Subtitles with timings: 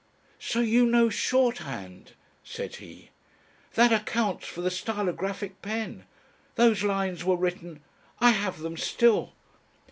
[0.39, 2.13] "So you know shorthand?"
[2.43, 3.11] said he.
[3.75, 6.05] "That accounts for the stylographic pen.
[6.55, 7.83] Those lines were written....
[8.19, 9.33] I have them still."